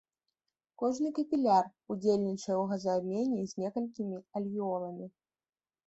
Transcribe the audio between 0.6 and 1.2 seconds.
Кожны